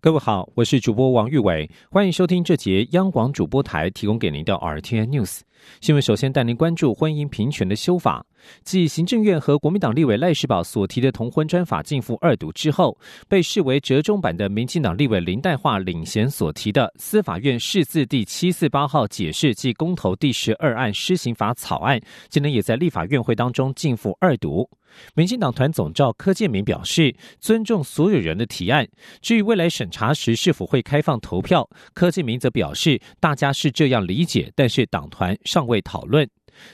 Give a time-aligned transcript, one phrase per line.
[0.00, 5.40] 各位好，我是主播王玉伟，欢迎收听这节央广主播台提供给您的 RTN News
[5.80, 6.00] 新闻。
[6.00, 8.24] 首先带您关注婚姻平权的修法。
[8.62, 12.96] 继行政院和国民党立委赖世宝所提的同婚专法进赴二读之后，
[13.26, 24.70] 被视为折中版的民进党立委林黛桦领衔所提的司法院释字第七四八号解释暨公投第十二案施行法草案，今天也在立法院会当中进赴二读。
[25.14, 28.88] 民进党团总召柯建明表示，尊重所有人的提案。
[29.20, 36.28] 至于未来审查时是否会开放投票，柯建明则表示，大家是这样理解，但是党团尚未讨论。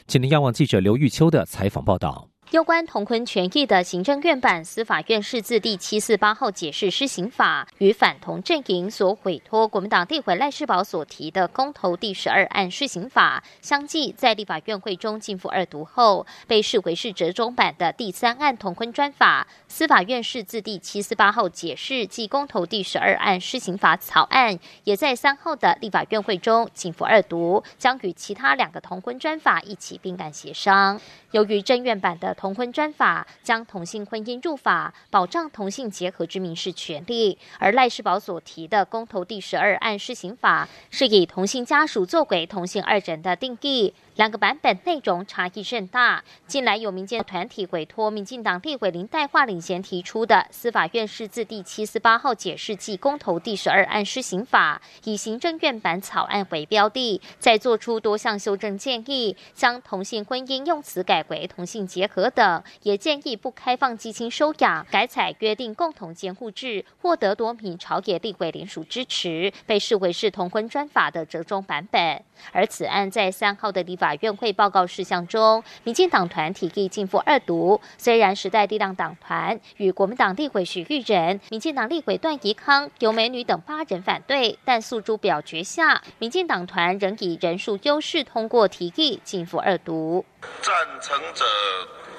[0.07, 2.34] 请您仰望记者刘玉秋的采访报道。
[2.51, 19.49] 有关同婚权益的行政院版司法院释字第七四八号解释施行法，与反同阵营所委托国民党地委赖世宝所提的公投第十二案施行法相继，在立法院会中进赴二读后，被视为是折中版的第三案同婚专法。
[19.67, 31.01] 司法院释字第七四八号解释即公投第十二案施行法草案，也在三号的立法院会中进赴二读，将与其他两个同婚专法一起并案协商。
[31.33, 43.95] 由于正院版的同婚专法将同性婚姻入法，保障同性结合之民事权利，而赖世宝所提的公投第十二案施行法是以同性家属作为同性二人的定义。
[44.17, 46.23] 两个版本内容差异甚大。
[46.47, 72.23] 近来有民间团体委托民进党立委林代化领衔提出的司法院释字第七四八号解释暨公投第十二案施行法，以行政院版草案为标的，再做出多项修正建议，将同性婚姻用词改为同性结合等，也建议不开放寄亲收养，改采约定共同监护制，获得多名朝野立委联署支持，被视为是同婚专法的折中版本。
[72.53, 74.04] 而此案在三号的立法。
[74.05, 77.81] 法院会报告事项中，民进党团提议进赴二读。
[77.97, 90.23] 虽然时代力量党团与国民党立委许玉仁、民进党立委段宜康、尤美女等八人反对，但诉诸表决下，民进党团仍以人数优势通过提议进赴二读。
[90.61, 91.47] 赞成者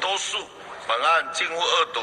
[0.01, 0.39] 多数，
[0.87, 1.99] 本案进赴二读，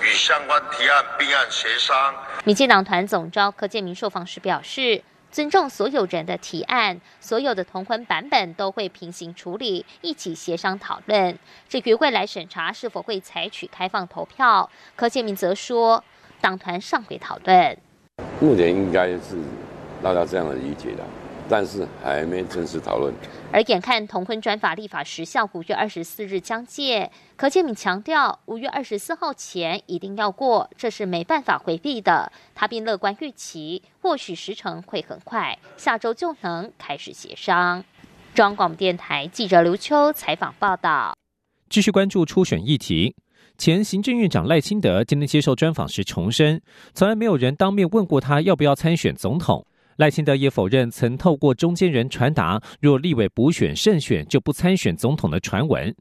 [0.00, 2.14] 与相关提案并案协商。
[2.44, 5.02] 民进党团总召柯建明受访时表示。
[5.34, 11.36] 尊重所有人的提案，所有的同婚版本都会平行处理，一起协商讨论。
[11.68, 16.04] 至于未来审查是否会采取开放投票，柯建明则说，
[16.40, 17.76] 党团尚未讨论。
[18.38, 19.36] 目前应该是
[20.00, 21.02] 大家这样的理解的。
[21.48, 23.12] 但是还没正式讨论。
[23.52, 32.32] 而眼看同婚专法立法时效五月二十四日将届，柯建敏强调五月二十四号前一定要过，这是没办法回避的。
[32.54, 37.84] 他并乐观预期，或许时程会很快，下周就能开始协商。
[38.34, 41.16] 中央广播电台记者刘秋采访报道。
[41.68, 43.14] 继续关注初选议题，
[43.56, 46.60] 前行政院长赖清德今天接受专访时重申，
[46.92, 49.64] 从来没有人当面问过他要不要参选总统。
[49.96, 55.94] 赖清德也否认曾透过中间人传达，若立委补选胜选就不参选总统的传闻。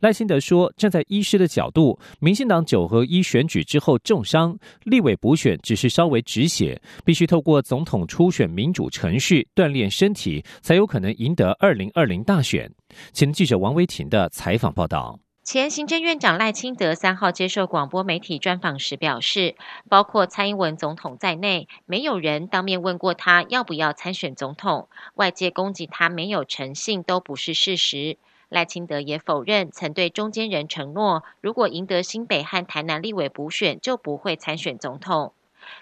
[0.00, 12.70] 赖清德说，站在医师的角度，民进党九合一选举之后重伤，立委补选只是稍微止血，必须透过总统初选民主程序锻炼身体，才有可能赢得二零二零大选。
[13.12, 15.18] 请记者王维婷的采访报道。
[15.50, 19.56] 前行政院长赖清德三号接受广播媒体专访时表示，
[19.88, 24.90] 包括蔡英文总统在内，没有人当面问过他要不要参选总统。
[25.14, 28.18] 外界攻击他没有诚信，都不是事实。
[28.50, 35.32] 赖清德也否认曾对中间人承诺，如果赢得新北和台南立委补选，就不会参选总统。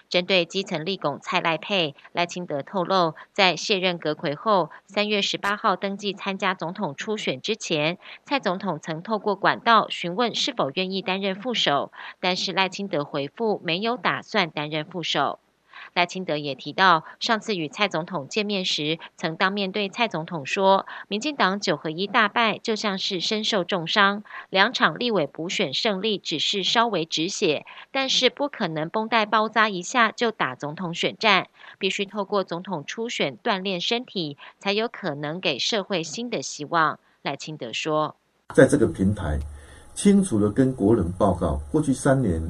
[0.09, 15.39] 针对基层立拱蔡赖佩，赖清德透露，在卸任阁魁后，三月十八号登记参加总统初选之前，蔡总统曾透过管道询问是否愿意担任副手，但是赖清德回复没有打算担任副手。
[15.93, 31.47] 赖清德也提到，上次与蔡总统见面时，曾当面对蔡总统说，民进党九合一大败就像是身受重伤，两场立委补选胜利只是稍微止血，但是不可能绷带包扎一下就打总统选战，
[31.77, 36.99] 必须透过总统初选锻炼身体，才有可能给社会新的希望。
[37.23, 38.15] 赖清德说，
[38.53, 39.39] 在这个平台，
[39.93, 42.41] 清楚的跟国人报告过去三年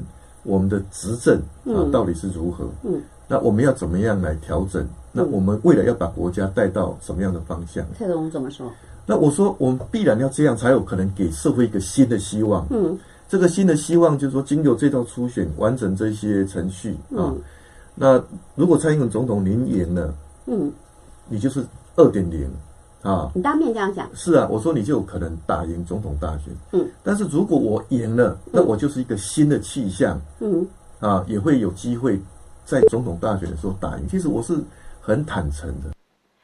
[0.48, 2.64] 我们的执政啊到底是如何。
[2.82, 3.00] 嗯。
[3.30, 4.84] 那我们要怎么样来调整？
[5.12, 7.84] 那我们未来要把国家带到什么样的方向？
[7.98, 8.70] 蔡总怎么说？
[9.04, 12.66] 那我说，我们必然要这样，才有可能给社会一个新的希望。
[12.70, 12.98] 嗯，
[13.28, 17.34] 这个新的希望就是说，经由这道初选完成这些程序啊，
[17.94, 18.22] 那
[18.54, 20.14] 如果蔡英文总统您赢了，
[20.46, 20.72] 嗯，
[21.28, 21.62] 你就是
[21.96, 22.48] 二点零
[23.02, 23.30] 啊。
[23.34, 26.54] 你当面这样讲，是啊，我说你就有可能打赢总统大选。
[26.72, 30.20] 嗯，但是如果我赢了，那我就是一个新的气象。
[30.40, 30.66] 嗯，
[31.00, 32.20] 啊，也会有机会
[32.64, 34.08] 在总统大选的时候打赢。
[34.08, 34.58] 其实我是
[35.00, 35.90] 很坦诚的。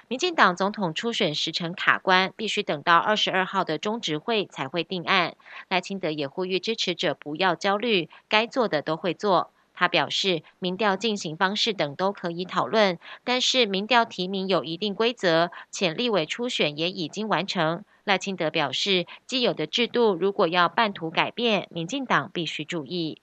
[0.07, 5.35] 民进党总统初选时程卡关，必须等到二十二号的中执会才会定案。
[5.71, 9.51] 赖清德也呼吁支持者不要焦虑，该做的都会做。
[9.75, 17.85] 他表示，民调进行方式等都可以讨论，但是民调提名有一定规则，潜立委初选也已经完成。
[18.05, 23.21] 赖清德表示，既有的制度如果要半途改变，民进党必须注意。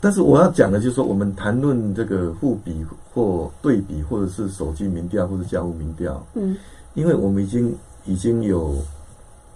[0.00, 2.84] 但是我要讲的就是说，我们谈论这个互比
[3.14, 6.54] 或对比，或者是手机民调或者家务民调，嗯，
[6.94, 8.76] 因为我们已经已经有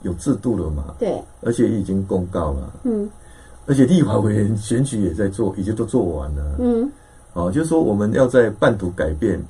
[0.02, 3.10] 有制度了嘛，对，而且已经公告了，嗯
[3.66, 6.92] 而且立法委员选举也在做，已经都做完了，嗯
[7.32, 9.42] 哦，就是说我们要在半途改变，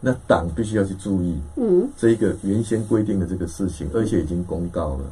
[0.00, 5.04] 那党必须要去注意嗯，这一个原先规定的这个事情，而且已经公告了。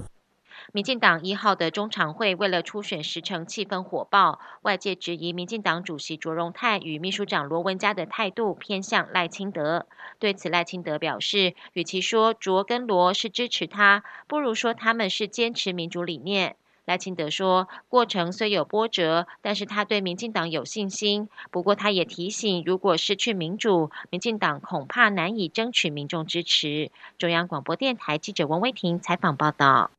[0.72, 9.86] 民进党一号的中常会为了初选时程气氛火爆，外界质疑民进党主席卓荣泰与秘书长罗文嘉的态度偏向赖清德。
[10.20, 16.56] 对此，赖清德表示，与其说卓跟罗是支持他，不如说他们是坚持民主理念。
[16.90, 21.28] 赖清德说，过程虽有波折，但是他对民进党有信心。
[21.52, 26.90] 不过，他也提醒，如果失去民主，民进党恐怕难以争取民众支持。
[27.16, 29.92] 中央广播电台记者王威婷采访报道。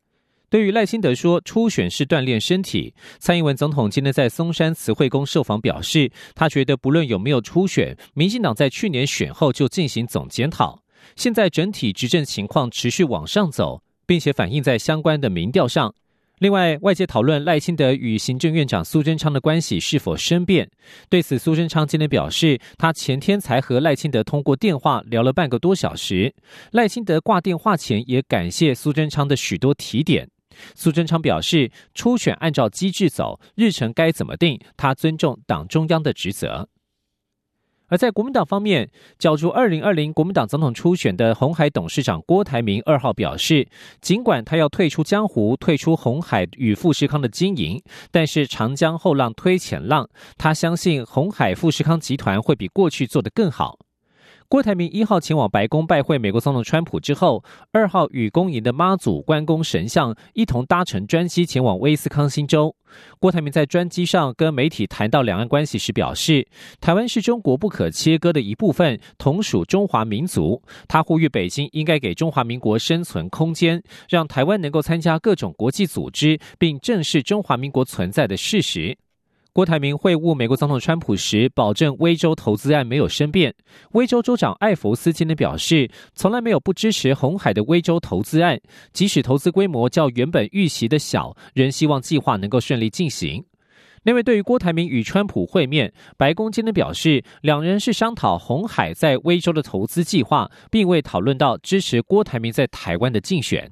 [0.49, 10.81] 对于赖清德说初选是锻炼身体，蔡英文总统今天在松山慈惠宫受访表示，他觉得不论有没有初选，民进党在去年选后就进行总检讨，
[11.15, 15.95] 现在整体执政情况持续往上走，并且反映在相关的民调上。
[16.41, 20.67] 另外，外界讨论赖清德与行政院长苏贞昌的关系是否生变。
[21.07, 26.33] 对此，苏贞昌今天表示，他前天才和赖清德通过电话聊了半个多小时。
[26.71, 30.27] 赖清德挂电话前也感谢苏贞昌的许多提点。
[30.73, 36.67] 苏贞昌表示，初选按照机制走，日程该怎么定，他尊重党中央的职责。
[37.91, 38.89] 而在国民党方面，
[39.19, 43.67] 角逐二零二零国民党总统初选的红海董事长郭台铭二号表示，
[43.99, 53.77] 尽管他要退出江湖、退出红海与富士康的经营，但是长江后浪推前浪，他相信红海富士康集团会比过去做得更好。
[54.51, 62.75] 郭台铭一号前往白宫拜会美国总统川普之后，二号与公营的妈祖关公神像一同搭乘专机前往威斯康星州。
[63.17, 66.45] 郭台铭在专机上跟媒体谈到两岸关系时表示，
[66.81, 70.61] 台湾是中国不可切割的一部分，同属中华民族。
[70.85, 78.97] 他呼吁北京应该给中华民国生存空间，让台湾能够参加各种国际组织，并正视中华民国存在的事实。
[79.53, 83.53] 郭台铭会晤美国总统川普时，保证威州投资案没有生变。
[83.91, 88.61] 威州州长艾弗斯今天表示，从来没有不支持红海的威州投资案，
[88.93, 93.43] 即使投资规模较原本预期的小，仍希望计划能够顺利进行。
[94.03, 103.69] 那位，对于郭台铭与川普会面，白宫今天表示，两人是商讨红海在威州的投资计划，并未讨论到支持郭台铭在台湾的竞选。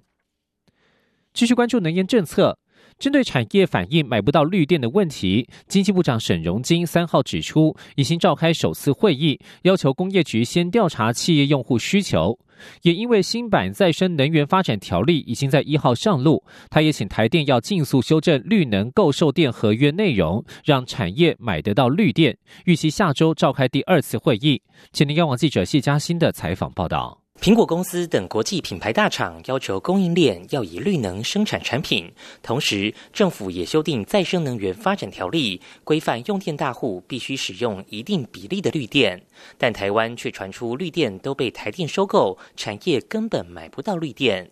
[1.33, 2.59] 继续关注能源政策。
[2.99, 12.37] 针对产业反映买不到绿电的问题，经济部长沈荣金三号指出，已经召开首次会议，要求工业局先调查企业用户需求。
[12.81, 22.37] 也因为新版再生能源发展条例已经在一号上路，他也请台电要尽速修正绿能购售电合约内容，让产业买得到绿电。
[22.65, 24.61] 预期下周召开第二次会议。
[24.91, 27.21] 请您央网记者谢嘉欣的采访报道。
[27.41, 32.11] 苹果公司等国际品牌大厂要求供应链要以绿能生产产品，
[32.43, 39.21] 同时政府也修订再生能源发展条例，规范用电大户必须使用一定比例的绿电。
[39.57, 44.51] 但台湾却传出绿电都被台电收购，产业根本买不到绿电。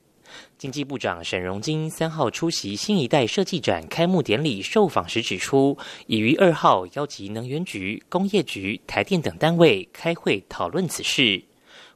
[0.58, 11.44] 经济部长沈荣金三号出席新一代设计展开幕典礼受访时指出，已于二号邀集能源局、工业局、台电等单位开会讨论此事。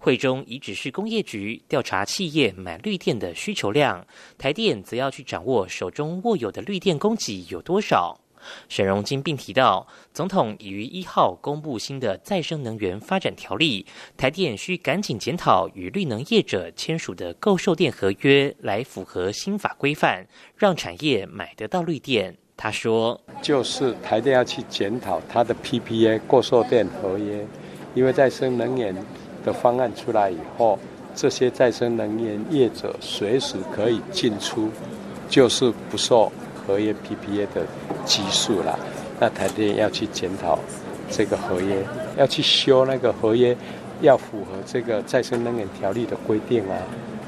[0.02, 4.04] 会中已指示工业局调查企业买绿电的需求量，
[4.36, 8.20] 台电则要去掌握手中握有的绿电供给有多少。
[8.68, 13.86] 沈荣金并提到，总统已于一号公布新的再生能源发展条例，
[14.18, 22.36] 台电需赶紧检讨与绿能业者签署的购售电合约，来符合新法规范，让产业买得到绿电。
[22.58, 27.46] 他说：“就是台电要去检讨它的 PPA 购售电合约，
[27.94, 28.96] 因为再生能源。”
[29.44, 30.78] 的方案出来以后，
[31.16, 34.70] 这些再生能源业者随时可以进出，
[35.30, 37.66] 就是不受合约 PPA 的
[38.06, 38.78] 拘束了。
[39.20, 40.58] 那台电要去检讨
[41.10, 41.86] 这个合约，
[42.18, 43.56] 要去修那个合约，
[44.02, 46.78] 要符合这个再生能源条例的规定啊，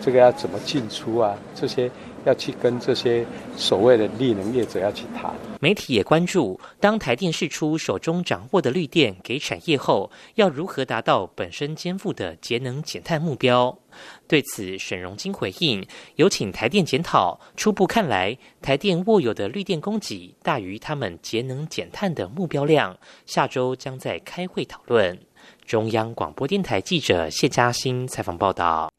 [0.04, 1.90] 这个要怎么进出啊，这些。
[2.26, 3.26] 要去跟这些
[3.58, 5.30] 所谓的绿能业者要去谈。
[5.60, 13.78] 媒体也关注，当台电释出手中掌握的绿电给产业后，要如何达到本身肩负的节能减碳目标？
[14.26, 17.38] 对此，沈荣金回应，有请台电检讨。
[17.58, 22.98] 初步看来，台电握有的绿电供给大于他们节能减碳的目标量。
[23.26, 25.20] 下周将在开会讨论。
[25.66, 28.93] 中央广播电台记者谢嘉欣采访报道。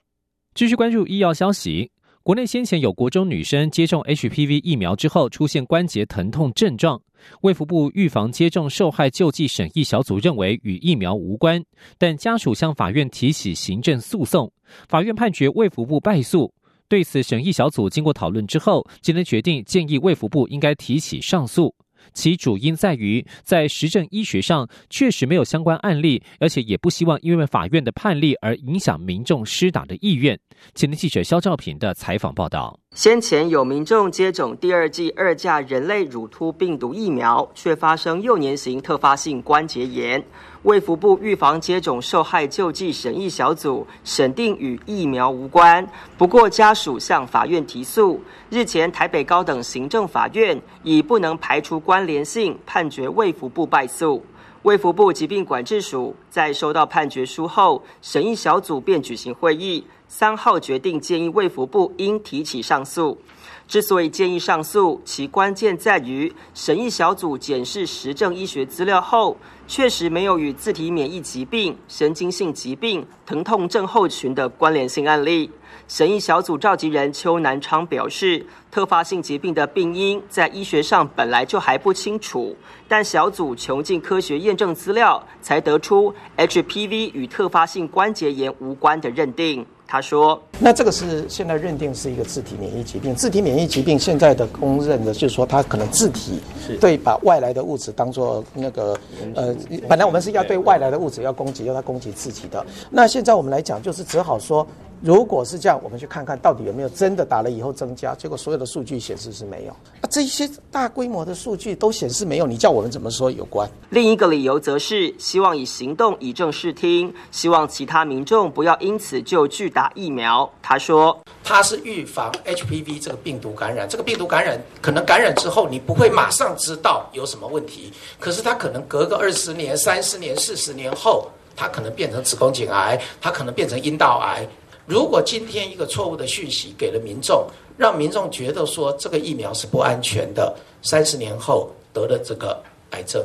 [0.54, 1.90] 继续关注医药消息。
[2.22, 6.98] 国内先前有国中女生接种 HPV 疫苗之后出现关节疼痛症状，
[7.40, 11.60] 卫福部预防接种受害救济审议小组认为与疫苗无关，
[11.98, 14.50] 但家属向法院提起行政诉讼，
[14.88, 16.54] 法院判决卫福部败诉。
[16.88, 21.74] 对此，审议小组经过讨论之后，今天决定建议卫福部应该提起上诉。
[22.12, 30.38] 其主因在于，在实证医学上确实没有相关案例，而且也不希望因为法院的判例而影响民众施打的意愿。
[30.74, 32.78] 前天记者肖兆平的采访报道。
[32.94, 40.24] 先前有民众接种第二剂二价人类乳突病毒疫苗，却发生幼年型特发性关节炎。
[40.62, 45.84] 卫福部预防接种受害救济审议小组审定与疫苗无关，
[46.16, 48.22] 不过家属向法院提诉。
[48.48, 54.24] 日前台北高等行政法院以不能排除关联性，判决卫福部败诉。
[54.62, 59.84] 卫福部疾病管制署在收到判决书后，审议小组便举行会议。
[60.16, 63.18] 三号决定建议卫福部应提起上诉。
[63.66, 75.50] 之所以建议上诉，其关键在于审议小组检视实证医学资料后，确实没有与自体免疫疾病、神经性疾病、疼痛症候群的关联性案例。
[75.88, 82.56] 审议小组召集人邱南昌表示，特发性疾病的病因在医学上本来就还不清楚，
[82.86, 89.66] 但小组穷尽科学验证资料，才得出 HPV 与特发性关节炎无关的认定。
[89.94, 93.14] 他说：“那这个是现在认定是一个自体免疫疾病。
[93.14, 96.40] 自体免疫疾病现在的公认的，就是说它可能自体
[96.80, 98.98] 对把外来的物质当做那个
[99.36, 99.54] 呃，
[99.88, 102.66] 本来我们是要对外来的物质要攻击，要它攻击自己的。
[102.90, 104.66] 那现在我们来讲，就是只好说。”
[105.04, 108.14] 如果是这样，我们去看看到底有没有真的打了以后增加？
[108.14, 109.72] 结果所有的数据显示是没有。
[110.00, 113.68] 啊，这些大规模的数据都显示没有，你叫我们怎么说有关？
[113.90, 120.50] 另一个理由则是希望以行动以正视听，希望其他民众不要因此就拒打疫苗。
[120.62, 134.48] 他说：“他是预防 HPV 这个病毒感染，这个病毒感染可能感染之后你不会马上知道有什么问题，可是他可能隔个二十年、三十年、四十年后，它可能变成子宫颈癌，它可能变成阴道癌。”
[134.86, 143.24] 如果今天一个错误的讯息给了民众，让民众觉得说这个疫苗是不安全的，三十年后得了这个癌症，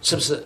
[0.00, 0.44] 是不是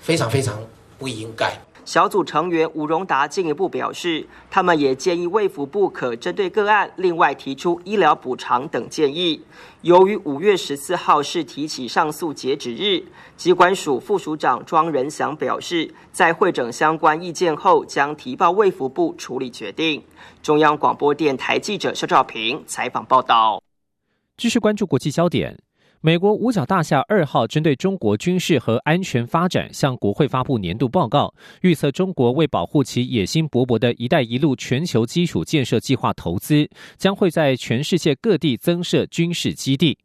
[0.00, 0.58] 非常非常
[0.98, 1.52] 不应该？
[1.88, 9.42] 小组成员吴荣达进一步表示，他们也建议卫福部可针对个案另外提出医疗补偿等建议。
[9.80, 13.02] 由于五月十四号是提起上诉截止日，
[13.38, 20.04] 机关署副署长庄仁祥表示，在会诊相关意见后，将提报卫福部处理决定。
[20.42, 23.62] 中央广播电台记者肖兆平采访报道。
[24.36, 25.58] 继续关注国际焦点。
[26.00, 39.98] 美国五角大厦二号针对中国军事和安全发展向国会发布年度报告，预测中国为保护其野心勃勃的一带一路全球基础建设计划投资，将会在全世界各地增设军事基地。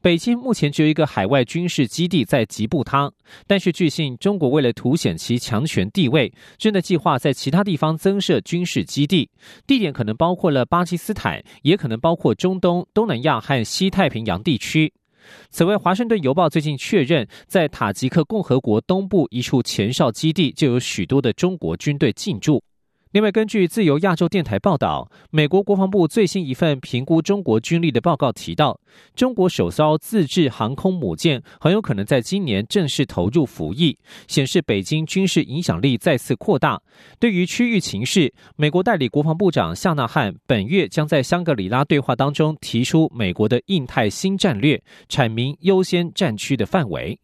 [0.00, 3.10] 北京目前只有一个海外军事基地在吉布他，
[3.48, 9.28] 但是据信中国为了凸显其强权地位，正在计划在其他地方增设军事基地，
[9.66, 14.92] 地点可能包括了巴基斯坦，也可能包括中东、东南亚和西太平洋地区。
[15.50, 22.62] 此外，《华盛顿邮报》最近确认，在塔吉克共和国东部一处前哨基地就有许多的中国军队进驻。
[23.14, 28.80] 另外，根据自由亚洲电台报道，美国国防部最新一份评估中国军力的报告提到，
[29.14, 36.82] 中国首艘自制航空母舰很有可能在今年正式投入服役，显示北京军事影响力再次扩大。
[37.20, 47.20] 对于区域情势，美国代理国防部长夏纳汉本月将在香格里拉对话当中提出美国的印太新战略，阐明优先战区的范围。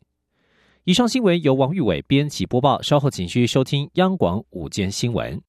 [0.85, 5.43] 以上新闻由王玉伟编辑播报，稍后请继续收听央广午间新闻。